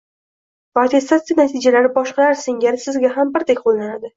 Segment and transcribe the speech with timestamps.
[0.77, 4.09] va attestatsiya natijalari boshqalar singari sizga ham birdek qo‘llaniladi.